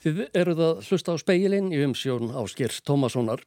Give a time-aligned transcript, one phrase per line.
[0.00, 3.42] Þið eruð að hlusta á speilin í umsjón Áskir Tómassonar.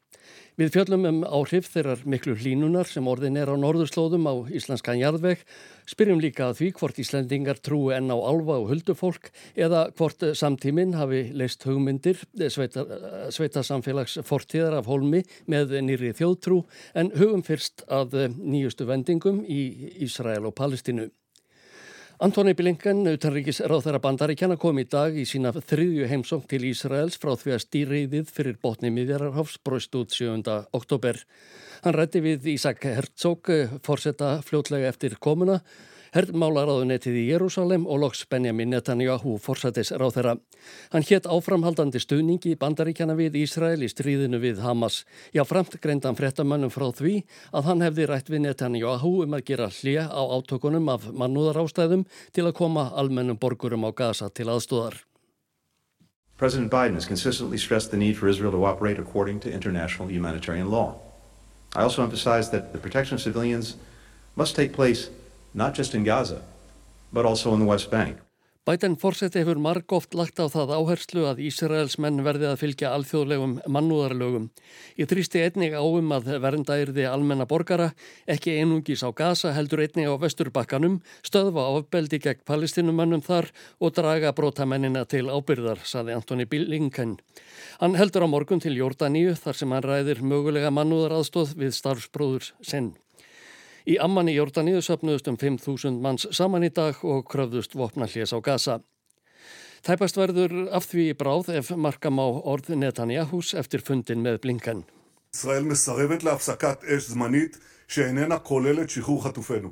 [0.53, 5.42] Við fjöllum um áhrif þeirrar miklu hlínunar sem orðin er á norðurslóðum á Íslandskan jarðveg,
[5.89, 10.94] spyrjum líka að því hvort Íslandingar trúi enn á alva og huldufólk eða hvort samtíminn
[10.94, 12.21] hafi leist hugmyndir
[12.54, 12.85] sveita,
[13.33, 16.62] sveita samfélags fortíðar af holmi með nýri þjóðtrú
[16.94, 19.63] en hugum fyrst að nýjustu vendingum í
[20.05, 21.09] Ísrael og Palestínu.
[22.21, 27.31] Antoni Blinken, utanríkis ráþæra bandaríkjana, kom í dag í sína þriðju heimsóng til Ísraels frá
[27.34, 30.45] því að stýriðið fyrir botni miðjararhafs bróst út 7.
[30.77, 31.18] oktober.
[31.81, 33.49] Hann rætti við Ísak Herzog,
[33.81, 35.57] fórsetta fljótlega eftir komuna
[36.13, 40.34] herrmálaráðunetið í Jérúsalem og loks Benjamin Netanyahu forsætis ráð þeirra.
[40.94, 45.04] Hann hétt áframhaldandi stuðningi í bandaríkjana við Ísrael í stríðinu við Hamas.
[45.34, 49.71] Já, framt greindan frettamönnum frá því að hann hefði rætt við Netanyahu um að gera
[49.73, 55.02] hlið á átökunum af mannúðarástæðum til að koma almennum borgurum á Gaza til aðstóðar.
[56.38, 60.70] President Biden has consistently stressed the need for Israel to operate according to international humanitarian
[60.70, 60.95] law.
[61.76, 63.77] I also emphasize that the protection of civilians
[64.35, 65.09] must take place
[65.53, 66.41] not just in Gaza,
[67.11, 68.17] but also in the West Bank.
[68.63, 73.57] Bæten fórseti hefur margóft lagt á það áherslu að Ísraels menn verði að fylgja alþjóðlegum
[73.67, 74.45] mannúðarlögum.
[74.95, 77.89] Ég þrýsti einnig áum að vernda yrði almenna borgara,
[78.23, 83.51] ekki einungis á Gaza heldur einnig á vesturbakkanum, stöðva áfbeldi gegn palestinumannum þar
[83.83, 87.17] og draga brótamennina til ábyrðar, saði Antoni Blinken.
[87.83, 92.93] Hann heldur á morgun til Jórdaníu þar sem hann ræðir mögulega mannúðaraðstóð við starfsbróður sinn.
[93.88, 98.38] Í amman í Jórdaníu söpnuðust um 5.000 manns saman í dag og kröfðust vopnallés á
[98.44, 98.80] gasa.
[99.86, 104.84] Tæpast verður af því í bráð ef markam á orð Netanyahus eftir fundin með blinkan.
[105.34, 109.70] ישראל מסרבת להפסקת אש זמנית שאיננה כוללת שחרור חטופינו.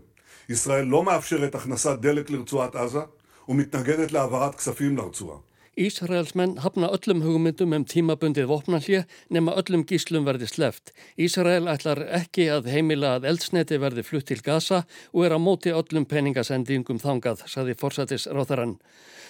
[0.49, 3.01] ישראל לא מאפשרת הכנסת דלק לרצועת עזה
[3.49, 5.39] ומתנגדת להעברת כספים לרצועה.
[5.82, 10.92] Ísraelsmenn hafna öllum hugmyndum um tímabundið vopnallið nema öllum gíslum verði sleft.
[11.18, 15.74] Ísrael ætlar ekki að heimila að eldsneti verði flutt til Gaza og er á móti
[15.74, 18.78] öllum peningasendingum þangað, saði forsætis ráþarann.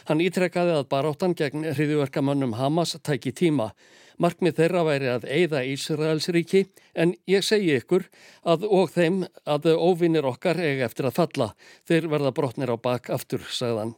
[0.09, 3.71] Hann ítrekkaði að baráttan gegn hriðuverkamönnum Hamas tæki tíma.
[4.19, 8.09] Markmið þeirra væri að eigða Ísraels ríki en ég segi ykkur
[8.43, 11.51] að og þeim að óvinnir okkar eiga eftir að falla.
[11.87, 13.95] Þeir verða brotnir á bak aftur, sagðan.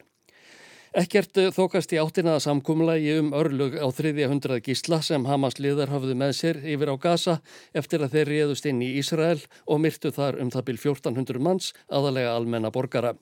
[0.93, 6.13] Ekkert þokast í áttinaða samkumlagi um örlug á þriðja hundrað gísla sem Hamas liðar hafðu
[6.13, 7.33] með sér yfir á Gaza
[7.73, 11.71] eftir að þeir réðust inn í Ísrael og myrtu þar um það byrj 1400 manns
[11.89, 13.15] aðalega almenna borgara.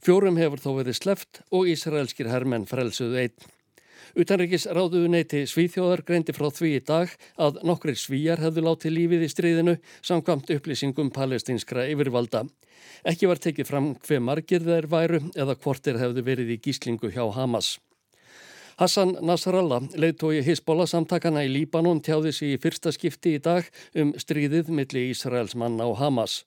[0.00, 3.52] Fjórum hefur þó verið sleft og Ísraelskir hermenn frelsuðu einn.
[4.14, 9.24] Utanrikis ráðuðu neyti Svíþjóðar greindi frá því í dag að nokkri svíjar hefðu látið lífið
[9.26, 9.74] í stríðinu
[10.06, 12.44] samkvamt upplýsingum palestinskra yfirvalda.
[13.06, 17.10] Ekki var tekið fram hver margir þeir væru eða hvort þeir hefðu verið í gíslingu
[17.10, 17.76] hjá Hamas.
[18.76, 23.64] Hassan Nasrallah, leiðtói Hisbóla samtakana í Líbanon, tjáði sig í fyrsta skipti í dag
[23.96, 26.42] um stríðið milli Ísraels manna og Hamas.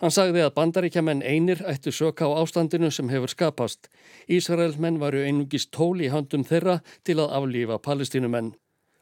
[0.00, 3.88] Hann sagði að bandaríkjaman einir ættu söka á ástandinu sem hefur skapast.
[4.28, 8.54] Ísraelmenn varu einungist tól í handum þeirra til að aflífa palestinumenn.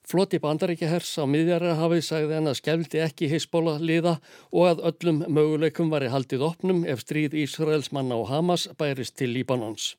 [0.02, 4.16] Floti bandaríkjahers á miðjararhafið sagði hann að skefldi ekki heisbóla liða
[4.50, 9.30] og að öllum möguleikum var haldið opnum ef stríð Ísraels manna og Hamas bærist til
[9.36, 9.92] Líbanons.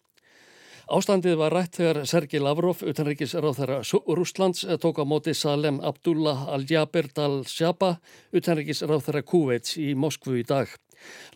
[0.89, 3.79] Ástandið var rætt þegar Sergi Lavrov, utanríkisráð þeirra
[4.17, 7.99] Rúslands, tók á móti Salem Abdullah Al-Jaber Dal-Shaba,
[8.33, 10.73] utanríkisráð þeirra Kuveits í Moskvu í dag.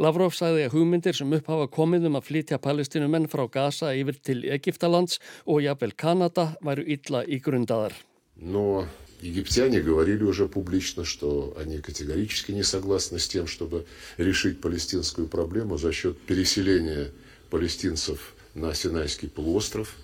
[0.02, 4.40] Lavrov sagði að hugmyndir sem upphafa komið um að flytja palestinumenn frá Gaza yfir til
[4.56, 7.94] Egiptalands og jafnvel Kanada væru illa í grundaðar.
[8.36, 8.86] Но
[9.20, 13.84] египтяне говорили уже публично, что они категорически не согласны с тем, чтобы
[14.16, 17.10] решить палестинскую проблему за счет переселения
[17.50, 19.95] палестинцев na Sinæski búlóstraf.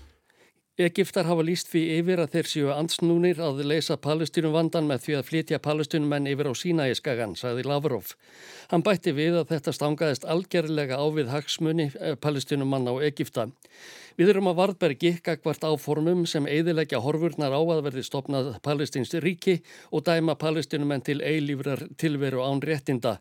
[0.77, 5.17] Egiptar hafa líst fyrir yfir að þeir séu ansnúnir að leysa palestinum vandan með því
[5.19, 8.15] að flytja palestinum menn yfir á Sinæskagan, sagði Lavrov.
[8.71, 13.51] Hann bætti við að þetta stangaðist algerlega á við hagsmunni eh, palestinum mann á Egipta.
[14.13, 19.55] Við erum að varðbergi gagvart áformum sem eidilegja horfurnar á að verði stopnað palestinsk ríki
[19.89, 23.15] og dæma palestinumenn til eilífrar tilveru án réttinda.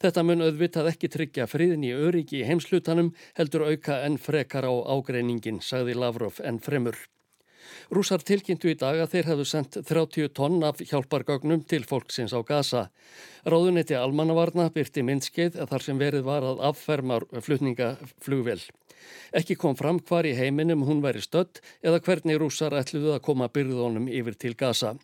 [0.00, 4.72] Þetta mun auðvitað ekki tryggja friðin í öryggi í heimslutanum heldur auka en frekar á
[4.72, 6.96] ágreiningin, sagði Lavrov en fremur.
[7.92, 12.40] Rúsar tilkynntu í dag að þeir hefðu sendt 30 tonn af hjálpargögnum til fólksins á
[12.40, 12.88] Gaza.
[13.44, 18.60] Ráðunetti Almannavarna byrti minnskeið þar sem verið var að afferma flutningaflugvel.
[19.36, 23.50] Ekki kom fram hvar í heiminum hún væri stödd eða hvernig rúsar ætluðu að koma
[23.52, 24.96] byrðunum yfir til Gaza.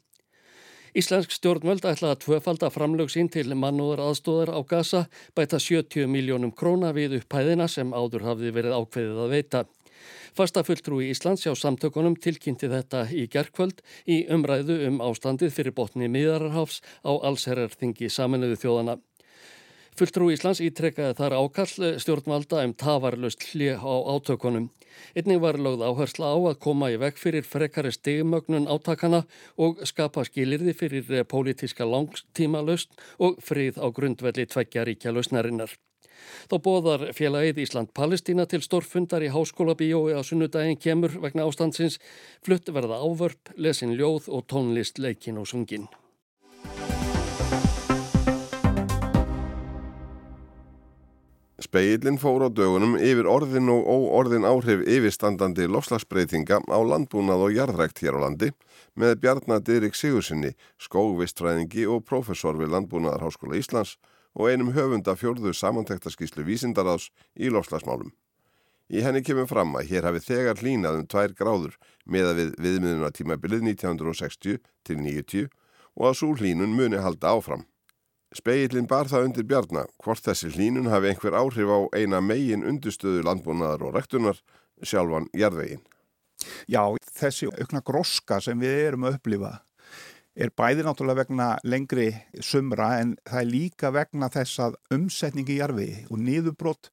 [0.94, 5.00] Íslensk stjórnvöld ætlaði að tvöfalda framlög sín til mannúðar aðstóðar á Gaza
[5.34, 9.64] bæta 70 miljónum króna við upphæðina sem áður hafði verið ákveðið að veita.
[10.38, 16.80] Fastafulltrúi Íslands hjá samtökunum tilkynnti þetta í gerkvöld í umræðu um ástandið fyrir botni miðararháfs
[17.02, 18.96] á allsherrarþingi saminuðu þjóðana.
[19.94, 24.66] Fulltrú Íslands ítrekkaði þar ákall stjórnvalda um tafarlust hlið á átökunum.
[25.14, 29.22] Einnig var lögð áhersla á að koma í veg fyrir frekari stigmögnun átakana
[29.54, 32.90] og skapa skilirði fyrir pólitíska langstíma löst
[33.22, 35.70] og frið á grundvelli tveggja ríkja lösnarinnar.
[36.50, 42.00] Þá bóðar félagið Ísland-Palestína til stórfundar í háskóla bíói á sunnudaginn kemur vegna ástandsins,
[42.42, 45.86] flutt verða ávörp, lesin ljóð og tónlist leikin og sungin.
[51.74, 57.98] Speillin fór á dögunum yfir orðin og óorðin áhrif yfirstandandi lofslagsbreytinga á landbúnað og jarðrækt
[57.98, 58.52] hér á landi
[58.94, 63.96] með Bjarnar Dyrik Sigursinni, skóvistfræðingi og professor við Landbúnaðarháskóla Íslands
[64.38, 68.14] og einum höfunda fjörðu samantektaskíslu vísindaráðs í lofslagsmálum.
[68.94, 71.74] Í henni kemur fram að hér hafi þegar hlínað um tvær gráður
[72.06, 75.50] meða við viðmiðuna tímabilið 1960 til 90
[75.98, 77.66] og að svo hlínun muni halda áfram.
[78.34, 83.22] Speillin bar það undir bjarnar hvort þessi hlínun hafi einhver áhrif á eina megin undustöðu
[83.26, 84.40] landbúnaðar og rektunar
[84.82, 85.84] sjálfan jarðvegin.
[86.66, 86.82] Já,
[87.14, 89.52] þessi aukna groska sem við erum að upplifa
[90.34, 92.08] er bæði náttúrulega vegna lengri
[92.42, 96.90] sumra en það er líka vegna þess að umsetningi jarðvegi og niðurbrott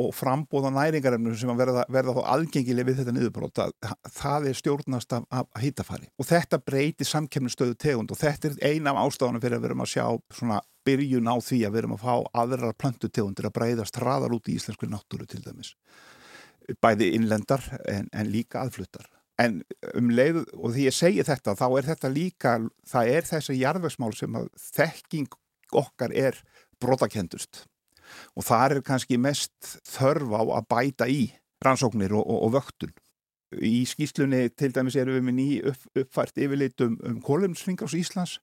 [0.00, 3.72] og frambóða næringarefnum sem verða, verða þá aðgengileg við þetta niðurbrot að
[4.16, 8.94] það er stjórnast af, af hýtafari og þetta breyti samkemnistöðu tegund og þetta er eina
[8.94, 11.96] af ástafanum fyrir að við erum að sjá svona byrjun á því að við erum
[11.96, 15.74] að fá aðrar plöntutegundir að breyðast hraðar út í íslensku náttúru til dæmis.
[16.82, 19.06] Bæði innlendar en, en líka aðfluttar.
[19.40, 19.60] En
[19.98, 22.56] um leið og því ég segi þetta þá er þetta líka
[22.88, 25.38] það er þessi jarðvegsmál sem að þekking
[25.82, 26.38] okkar er
[26.82, 27.66] brotakendust
[28.36, 31.24] og þar er kannski mest þörf á að bæta í
[31.64, 32.94] rannsóknir og, og, og vöktun.
[33.52, 38.38] Í skýslunni til dæmis erum við með ný upp, uppfært yfirleitum um kólumsfingar á Íslands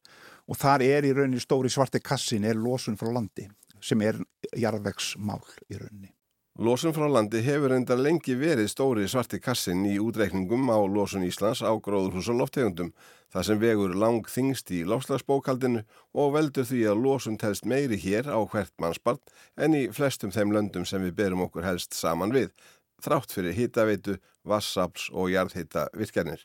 [0.45, 3.47] og þar er í rauninni stóri svarti kassin er losun frá landi
[3.81, 4.19] sem er
[4.59, 6.13] jarðvegsmál í rauninni.
[6.59, 11.61] Lósun frá landi hefur enda lengi verið stóri svarti kassin í útreikningum á Lósun Íslands
[11.63, 12.89] á gróðurhús og loftegundum,
[13.31, 15.85] það sem vegur lang þingst í láslagsbókaldinu
[16.19, 19.23] og veldur því að Lósun telst meiri hér á hvert mannsbarn
[19.55, 22.51] en í flestum þeim löndum sem við berum okkur helst saman við,
[22.99, 26.43] þrátt fyrir hittaveitu, vassaps og jarðhitta virkjarnir.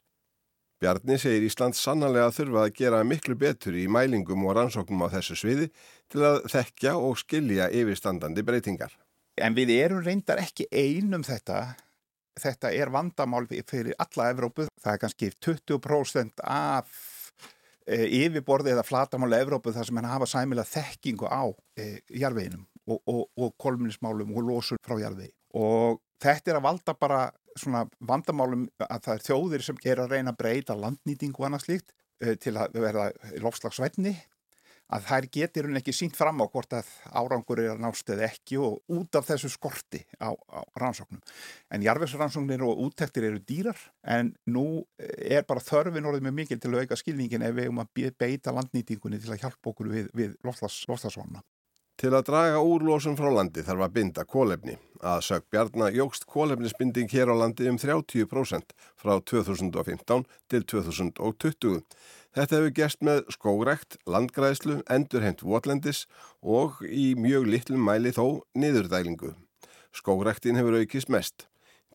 [0.78, 5.18] Bjarni segir Ísland sannanlega að þurfa að gera miklu betur í mælingum og rannsóknum á
[5.18, 5.72] þessu sviði
[6.06, 8.94] til að þekkja og skilja yfirstandandi breytingar.
[9.42, 11.74] En við erum reyndar ekki einum þetta.
[12.38, 14.68] Þetta er vandamál fyrir alla Evrópu.
[14.82, 16.90] Það er kannski 20% af
[17.86, 21.44] e, yfirborði eða flatamála Evrópu þar sem hann hafa sæmilega þekkingu á
[21.78, 25.32] e, jarveginum og, og, og kolminismálum og losun frá jarvegi.
[25.58, 27.24] Og þetta er að valda bara
[27.58, 31.66] svona vandamálum að það er þjóðir sem er að reyna að breyta landnýtingu og annað
[31.68, 33.10] slíkt e, til að verða
[33.42, 34.14] lofslagsvætni
[34.92, 38.28] að þær getur hún ekki sínt fram á hvort að árangur er að nást eða
[38.28, 41.22] ekki og út af þessu skorti á, á rannsóknum.
[41.72, 46.74] En jarfisrannsóknir og úttektir eru dýrar en nú er bara þörfin orðið með mikil til
[46.74, 50.36] að auka skilningin ef við um að beita landnýtingunni til að hjálpa okkur við, við
[50.44, 51.42] lofslagsvona.
[52.04, 54.74] Til að draga úr losum frá landi þarf að binda kólefni.
[55.00, 61.78] Að sög Bjarnar jógst kólefnisbinding hér á landi um 30% frá 2015 til 2020.
[62.36, 66.02] Þetta hefur gerst með skógrekt, landgræðslu, endurhent votlendis
[66.42, 69.30] og í mjög litlum mæli þó niðurdælingu.
[69.96, 71.46] Skógrektin hefur aukist mest.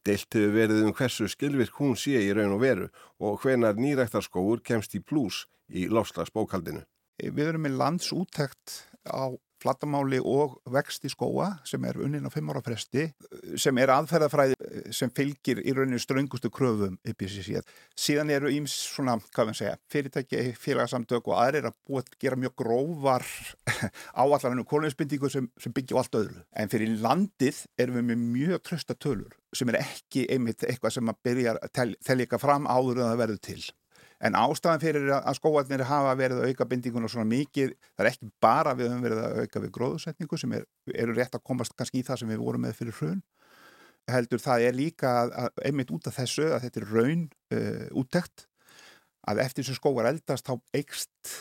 [0.09, 2.87] Deilt hefur verið um hversu skilvirk hún sé í raun og veru
[3.21, 6.81] og hvenar nýræktarskóur kemst í plús í lofslagsbókaldinu.
[7.21, 12.51] Við erum með landsúttækt á flattamáli og vext í skóa sem er unnin á fimm
[12.51, 13.09] ára fresti
[13.59, 17.67] sem er aðferðafræði sem fylgir í rauninu ströngustu kröfum upp í síðan.
[17.97, 22.39] Síðan eru íms svona, hvað við segja, fyrirtæki, félagsamtök og aðrir að búa að gera
[22.39, 23.27] mjög grófar
[24.21, 26.45] áallaninu kóluminsbindingu sem, sem byggja á allt öðru.
[26.55, 31.09] En fyrir landið erum við með mjög trösta tölur sem er ekki einmitt eitthvað sem
[31.09, 33.61] að byrja að telja eitthvað fram áður en það verður til.
[34.19, 38.31] En ástæðan fyrir að skóarnir hafa verið að auka bindinguna svona mikið, það er ekki
[38.43, 42.01] bara við höfum verið að auka við gróðusetningu sem er, eru rétt að komast kannski
[42.01, 43.21] í það sem við vorum með fyrir hrun.
[44.09, 47.23] Heldur það er líka að, að einmitt út af þessu að þetta er raun
[47.55, 48.45] uh, úttekt
[49.29, 51.33] að eftir sem skóar eldast þá eikst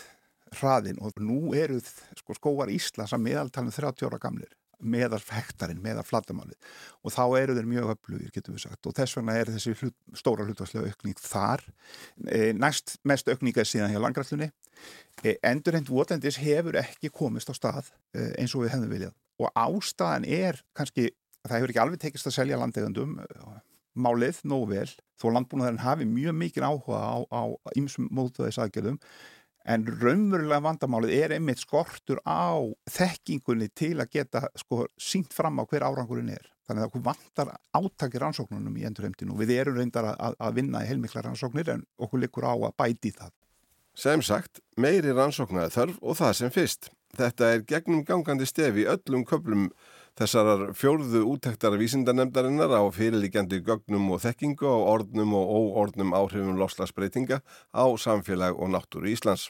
[0.59, 6.05] hraðin og nú eru sko, skóar Íslands að meðaltalum 30 ára gamlir meðal hektarinn, meðal
[6.07, 6.57] flatamálið
[7.03, 8.87] og þá eru þeir mjög öflugir, getur við sagt.
[8.87, 11.65] Og þess vegna er þessi hlut, stóra hlutvarslega aukning þar.
[12.27, 14.51] E, næst mest aukninga er síðan hjá langrætlunni
[15.25, 19.17] e, endurhend Votendis hefur ekki komist á stað e, eins og við hefðum viljað.
[19.39, 21.11] Og ástæðan er kannski,
[21.47, 23.19] það hefur ekki alveg tekist að selja landegundum
[23.99, 27.43] málið nógu vel þó landbúnaðurinn hafi mjög mikið áhuga á, á
[27.79, 28.99] ymsum mótuðis aðgerðum
[29.69, 32.57] en raunverulega vandamálið er einmitt skortur á
[32.89, 36.47] þekkingunni til að geta sko sínt fram á hver árangurinn er.
[36.69, 40.85] Þannig að okkur vantar áttakir rannsóknunum í endurheimtinu og við erum reyndar að, að vinna
[40.85, 43.33] í heilmikla rannsóknir en okkur likur á að bæti það.
[43.99, 46.91] Sem sagt, meiri rannsóknar þörf og það sem fyrst.
[47.19, 49.71] Þetta er gegnum gangandi stefi öllum köplum
[50.19, 57.39] Þessarar fjórðu úttektar vísindanemdarinnar á fyrirlíkjandi gögnum og þekkingu á orðnum og óorðnum áhrifum loslasbreytinga
[57.71, 59.47] á samfélag og náttúru Íslands.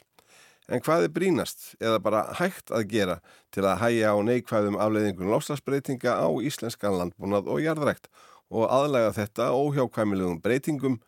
[0.69, 3.15] En hvað er brínast eða bara hægt að gera
[3.53, 8.09] til að hægja á neikvæðum afleiðingun loslasbreytinga á íslenskan landbúnað og jarðrækt
[8.53, 10.99] og aðlæga þetta óhjákvæmilegum breytingum?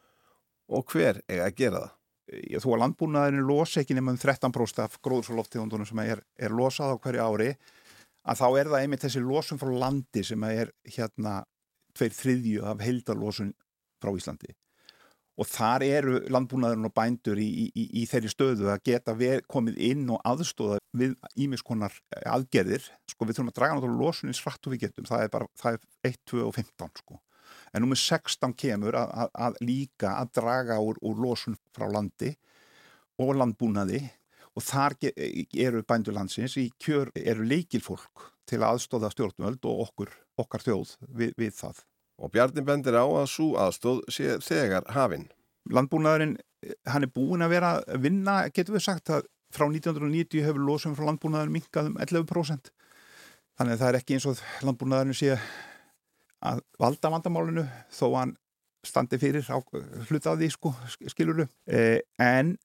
[0.72, 1.98] Og hver er að gera það?
[2.32, 6.56] Ég þú að landbúnaðin er losa ekki nema um 13% af gróðsóloftegundunum sem er, er
[6.56, 7.50] losað á hverju ári.
[8.24, 11.42] Að þá er það einmitt þessi losun frá landi sem er hérna
[11.98, 13.54] tveir þriðju af heildarlosun
[14.02, 14.56] frá Íslandi
[15.40, 19.16] og þar eru landbúnaðurinn og bændur í, í, í þeirri stöðu að geta
[19.52, 21.96] komið inn og aðstóða við ímiskonar
[22.28, 22.84] aðgerðir.
[23.10, 25.78] Sko við þurfum að draga náttúrulega losunin svart og við getum, það er bara það
[25.78, 27.20] er 1, 2 og 15 sko.
[27.72, 31.88] En nú með 16 kemur að, að, að líka að draga úr, úr losun frá
[31.92, 32.34] landi
[33.22, 34.04] og landbúnaði.
[34.52, 40.12] Og þar eru bændurlandsins í kjör eru leikilfólk til aðstóða stjórnvöld og okkur,
[40.44, 41.80] okkar þjóð við, við það.
[42.22, 45.26] Og Bjarni bendir á að svo aðstóð sé þegar hafinn.
[45.74, 46.36] Landbúnaðurinn,
[46.90, 50.94] hann er búin að vera að vinna, getur við sagt að frá 1990 hefur losum
[50.98, 52.72] frá landbúnaðurinn minkað um 11%.
[53.58, 55.34] Þannig að það er ekki eins og landbúnaðurinn sé
[56.42, 58.36] að valda vandamálinu þó hann
[58.86, 59.46] standi fyrir
[60.10, 60.72] hlutaði sko,
[61.12, 61.46] skiluru.
[61.70, 62.56] Eh, en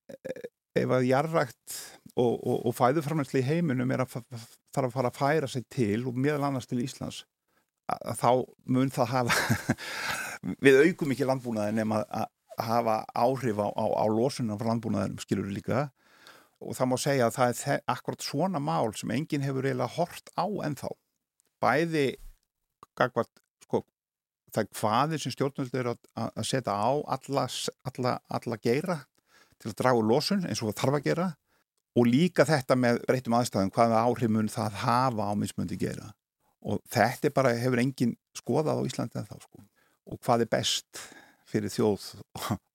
[0.76, 1.78] ef að jarrækt
[2.16, 6.16] og, og, og fæðuframlæsli í heiminum er að að fara að færa sig til og
[6.20, 7.35] meðal annars til Íslands að
[7.86, 8.30] þá
[8.66, 9.36] mun það hafa
[10.64, 15.48] við aukum ekki landbúnaðin nema að hafa áhrif á, á, á losunum frá landbúnaðinum skilur
[15.52, 15.88] líka.
[16.64, 20.30] Og það má segja að það er akkurat svona mál sem enginn hefur eiginlega hort
[20.40, 20.92] á ennþá.
[21.60, 22.06] Bæði
[22.96, 23.82] gagvart, sko,
[24.54, 26.00] það er hvaðir sem stjórnvöldur er að,
[26.32, 27.48] að setja á alla,
[27.90, 29.02] alla, alla geira
[29.60, 31.32] til að draga losun eins og það þarf að gera.
[31.96, 36.10] Og líka þetta með breytum aðstæðum hvaða áhrif mun það hafa á mismundi gera
[36.66, 39.64] og þetta bara hefur engin skoðað á Íslandi en þá sko
[40.06, 41.02] og hvað er best
[41.50, 42.06] fyrir þjóð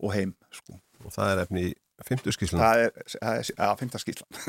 [0.04, 0.78] og heim sko.
[1.06, 1.72] Og það er efni í
[2.08, 2.62] fymtu skíslan?
[2.62, 4.42] Það er, það er að fymta skíslan.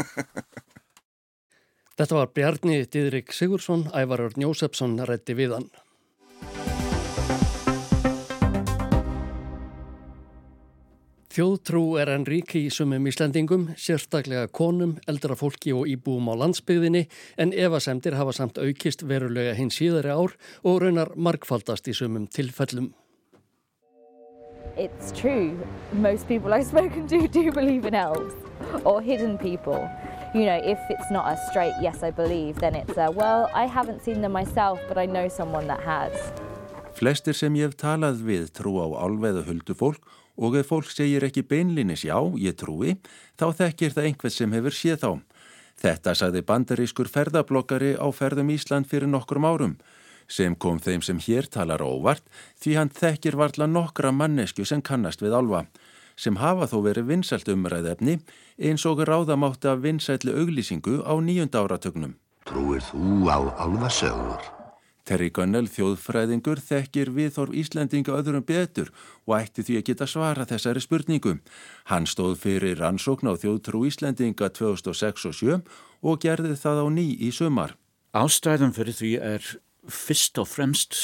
[1.92, 5.68] Þetta var Bjarni Didrik Sigursson, Ævarur Njósefsson rætti við hann.
[11.32, 17.06] Þjóðtrú er enn ríki í sumum Íslandingum, sérstaklega konum, eldra fólki og íbúum á landsbyggðinni
[17.40, 22.90] en evasemdir hafa samt aukist verulega hins síðari ár og raunar markfaldast í sumum tilfellum.
[24.76, 25.56] It's true.
[25.94, 28.36] Most people I've spoken to do believe in elves
[28.84, 29.88] or hidden people.
[30.34, 33.64] You know, if it's not a straight yes I believe, then it's a well, I
[33.64, 36.12] haven't seen them myself but I know someone that has.
[36.92, 41.44] Flestir sem ég hef talað við trú á alveðu huldufólk og ef fólk segir ekki
[41.46, 42.96] beinlinis já, ég trúi,
[43.38, 45.10] þá þekkir það einhvers sem hefur séð þá.
[45.82, 49.74] Þetta sagði bandarískur ferðablokkari á ferðum Ísland fyrir nokkrum árum,
[50.28, 52.24] sem kom þeim sem hér talar óvart
[52.62, 55.66] því hann þekkir varla nokkra mannesku sem kannast við alva,
[56.16, 58.20] sem hafa þó verið vinsælt umræðefni
[58.60, 62.16] eins og ráðamátti af vinsætli auglýsingu á nýjunda áratögnum.
[62.46, 64.61] Trúir þú á alvasögur?
[65.08, 68.92] Terri Gunnell, þjóðfræðingur, þekkir viðhorf Íslandinga öðrum betur
[69.26, 71.34] og ætti því að geta svara þessari spurningu.
[71.90, 75.58] Hann stóð fyrir rannsókn á þjóðtrú Íslandinga 2006 og 7
[76.06, 77.74] og gerði það á ný í sumar.
[78.14, 79.52] Ástæðan fyrir því er
[79.90, 80.94] fyrst og fremst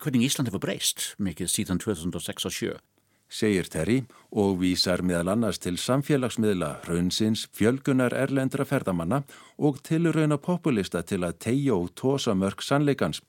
[0.00, 2.76] hvernig Íslandi var breyst mikið síðan 2006 og 7
[3.28, 9.22] segir Terry og vísar meðal annars til samfélagsmiðla, raunsins, fjölgunar erlendra ferðamanna
[9.58, 13.22] og til rauna populista til að tegja og tósa mörg sannleikans.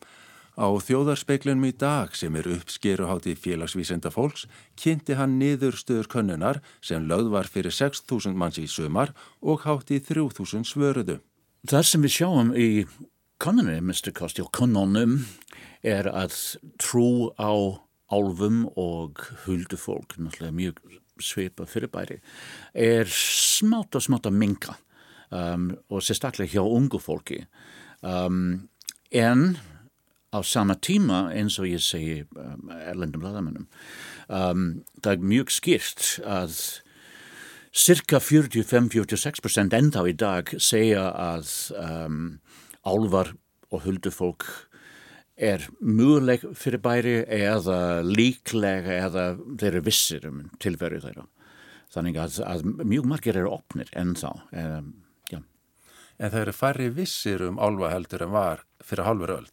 [0.55, 4.45] Á þjóðarspeiklunum í dag sem er uppskeruhátt í félagsvísenda fólks
[4.79, 9.11] kynnti hann niður stöður könnunar sem lögð var fyrir 6.000 manns í sumar
[9.43, 11.19] og hátt í 3.000 svöruðu.
[11.67, 12.69] Það sem við sjáum í
[13.41, 14.13] konunum, Mr.
[14.15, 15.25] Kosti, og konunum
[15.83, 16.37] er að
[16.79, 17.51] trú á
[18.11, 20.81] álfum og huldufólk, náttúrulega mjög
[21.21, 22.19] sveipa fyrirbæri,
[22.73, 24.75] er smátt og smátt að minga
[25.31, 27.45] um, og sérstaklega hjá ungu fólki.
[28.05, 28.67] Um,
[29.11, 29.57] en
[30.35, 33.69] á sama tíma eins og ég segi um, erlendum laðamennum,
[34.29, 34.65] um,
[35.01, 36.59] það er mjög skýrt að
[37.75, 42.21] cirka 45-46% enda í dag segja að um,
[42.87, 43.33] álvar
[43.73, 44.45] og huldufólk
[45.35, 49.25] er mjöguleg fyrir bæri eða líklega eða
[49.59, 51.25] þeir eru vissir um tilveru þeirra.
[51.95, 54.31] Þannig að, að mjög margir eru opnir ennþá.
[54.51, 54.93] Um,
[56.15, 59.49] En það eru færri vissir um álva heldur en var fyrir halvur öll.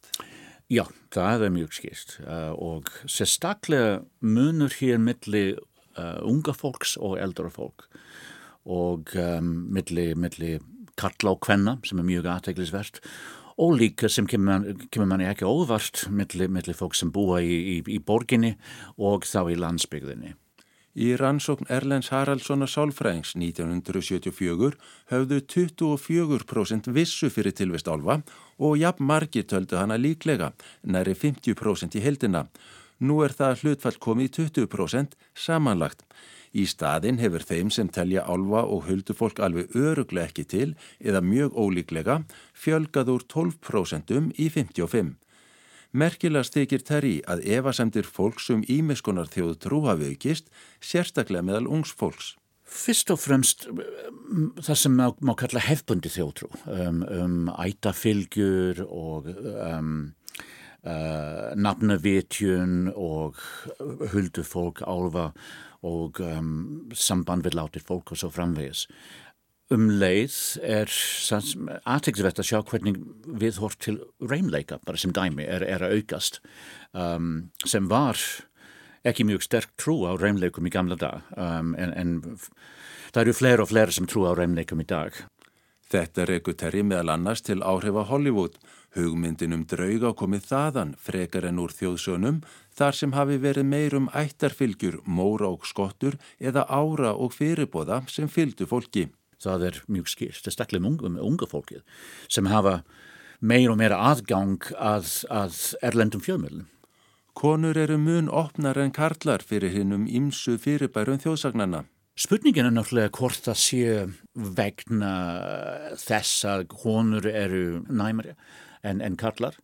[0.71, 7.17] Já, það er mjög skýrt uh, og sérstaklega munur hér milli uh, unga fólks og
[7.19, 7.89] eldra fólk
[8.63, 10.55] og um, milli, milli
[10.95, 13.11] kalla og kvenna sem er mjög aðteglisvert og
[13.57, 17.99] líka sem kemur, kemur manni ekki óvart milli, milli fólk sem búa í, í, í
[17.99, 18.55] borginni
[18.97, 20.33] og þá í landsbygðinni.
[20.93, 24.75] Í rannsókn Erlends Haraldssonar Sálfræðings 1974
[25.09, 28.19] höfðu 24% vissu fyrir tilvist álfa
[28.61, 30.51] og jafn margi töldu hana líklega,
[30.85, 32.45] næri 50% í heldina.
[33.03, 36.05] Nú er það hlutfall komið í 20% samanlagt.
[36.53, 40.69] Í staðin hefur þeim sem telja álfa og huldufólk alveg öruglega ekki til
[41.01, 42.19] eða mjög ólíklega
[42.53, 45.17] fjölgað úr 12% í 55%.
[45.93, 50.47] Merkilegast þykir þær í að evasemdir fólks um ímiskunar þjóð trú hafi aukist,
[50.81, 52.33] sérstaklega meðal ungs fólks.
[52.63, 53.67] Fyrst og fremst
[54.63, 60.13] það sem má, má kalla hefbundi þjóðtrú, um, um ætafylgjur og um,
[60.85, 63.39] uh, nafnavitjun og
[64.13, 65.31] huldufólk, álfa
[65.83, 68.87] og um, samband við látir fólk og svo framvegis
[69.73, 70.35] um leið
[70.65, 75.99] er aðtækksvert að sjá hvernig við hort til reymleika, bara sem dæmi, er, er að
[75.99, 76.41] aukast
[76.91, 78.19] um, sem var
[79.07, 82.13] ekki mjög sterk trú á reymleikum í gamla dag um, en, en
[83.13, 85.15] það eru fleira og fleira sem trú á reymleikum í dag.
[85.93, 88.55] Þetta reyku terri meðal annars til áhrif á Hollywood.
[88.93, 92.43] Hugmyndin um drauga komið þaðan frekar en úr þjóðsönum
[92.77, 98.69] þar sem hafi verið meirum ættarfylgjur, móra og skottur eða ára og fyrirbóða sem fylgdu
[98.69, 99.07] fólki
[99.43, 101.81] það er mjög skýrt, sérstaklega um unga, fólkið
[102.31, 102.81] sem hafa
[103.43, 106.69] meir og meira aðgang að, að erlendum fjölmjölum.
[107.33, 111.87] Konur eru mun opnar en karlar fyrir hinnum ímsu fyrirbærum þjóðsagnana.
[112.13, 113.93] Spurningin er náttúrulega hvort það sé
[114.57, 115.13] vegna
[115.97, 118.35] þess að konur eru næmari
[118.83, 119.57] en, en karlar.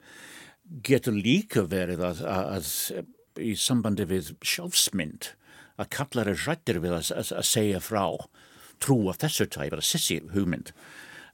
[0.86, 2.50] Getur líka verið að, að,
[3.00, 5.34] að í sambandi við sjálfsmynd
[5.80, 8.04] að karlar er rættir við að, að segja frá
[8.84, 10.72] trú af þessu tæ, bara sissi hugmynd.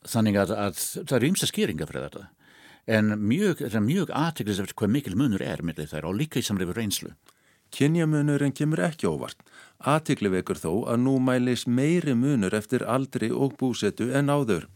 [0.05, 2.25] Þannig að, að það er ymsa skýringa fyrir þetta.
[2.85, 6.41] En mjög, það er mjög aðteglis eftir hvað mikil munur er með þeirra og líka
[6.41, 7.15] í samrifu reynslu.
[7.73, 9.41] Kynjamunurinn kemur ekki óvart.
[9.81, 14.69] Aðtegli vekur þó að nú mælis meiri munur eftir aldri og búsetu en áður.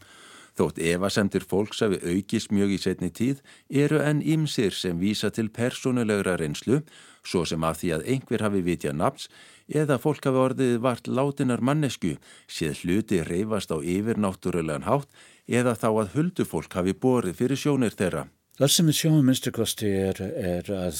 [0.58, 5.50] Þótt evasemtir fólks hafi aukist mjög í setni tíð eru enn ymsir sem vísa til
[5.54, 6.80] persónulegra reynslu,
[7.22, 9.28] svo sem af því að einhver hafi vitja nafns
[9.68, 12.16] eða fólk hafi orðið vart látinar mannesku,
[12.50, 15.08] séð hluti reyfast á yfirnáttúrulegan hátt
[15.46, 18.26] eða þá að huldufólk hafi borið fyrir sjónir þeirra.
[18.58, 20.98] Það sem við sjáum minnstakosti er, er að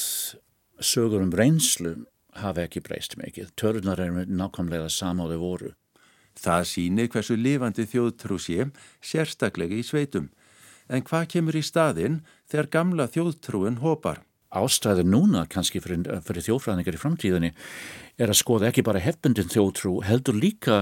[0.80, 1.96] sögur um reynslu
[2.40, 3.50] hafi ekki breyst mikið.
[3.58, 5.74] Törnar er nákvæmlega samáði voru.
[6.38, 8.70] Það síni hversu lifandi þjóðtrú sé,
[9.02, 10.30] sérstaklega í sveitum.
[10.90, 14.22] En hvað kemur í staðinn þegar gamla þjóðtrúin hopar?
[14.50, 17.50] ástæði núna kannski fyrir, fyrir þjófræðingar í framtíðinni
[18.20, 20.80] er að skoða ekki bara hefbundin þjótrú heldur líka,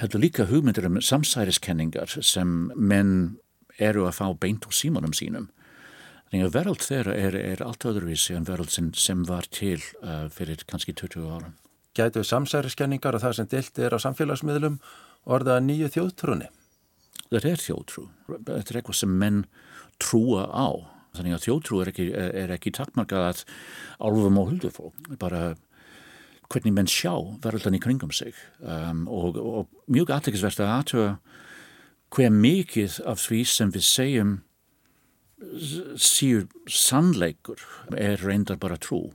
[0.00, 3.38] heldur líka hugmyndir um samsæriskenningar sem menn
[3.78, 5.46] eru að fá beint á símanum sínum.
[6.28, 10.26] Þannig að veröld þeirra er, er allt öðruvísi en veröld sem, sem var til uh,
[10.34, 11.54] fyrir kannski 20 ára.
[11.98, 14.78] Gætu samsæriskenningar og það sem dilt er á samfélagsmiðlum
[15.26, 16.46] orða nýju þjóðtrúni?
[17.28, 18.04] Þetta er þjóðtrú.
[18.36, 19.42] Þetta er eitthvað sem menn
[19.98, 22.06] trúa á Þannig að þjótrú er ekki,
[22.54, 23.40] ekki takmarkað að
[24.06, 25.54] álfum og huldufólk, bara
[26.48, 31.10] hvernig menn sjá verðaldan í kringum sig um, og, og mjög aðtækisvert að aðtöða
[32.16, 34.36] hver mikið af því sem við segjum
[36.00, 37.60] síur sannleikur
[37.94, 39.10] er reyndar bara trú.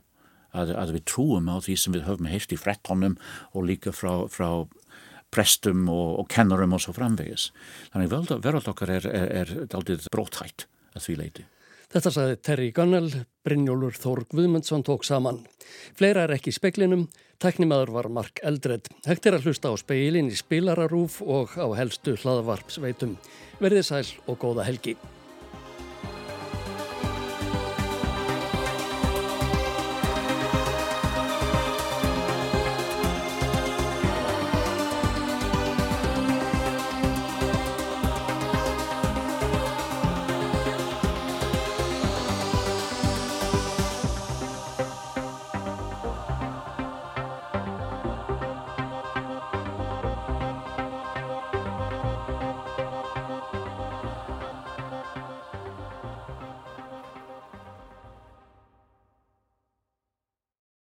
[0.54, 3.16] Að, að við trúum á því sem við höfum heilt í frettónum
[3.52, 4.48] og líka frá, frá
[5.34, 7.48] prestum og, og kennurum og svo framvegis.
[7.94, 8.14] Þannig
[8.44, 11.48] verðald okkar er, er, er aldrei bróthætt að því leiti.
[11.94, 13.10] Þetta saði Terri Gunnell,
[13.46, 15.44] Brynjólfur Þór Guðmundsson tók saman.
[15.94, 17.04] Fleira er ekki í speklinum,
[17.42, 18.90] teknimaður var Mark Eldred.
[19.06, 23.14] Hægt er að hlusta á speilin í spilararúf og á helstu hlaðvarpsveitum.
[23.62, 24.96] Verðið sæl og góða helgi.